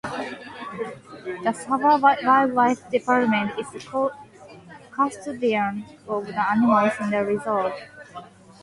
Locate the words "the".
1.43-1.53, 3.69-4.11, 6.25-6.33, 7.11-7.23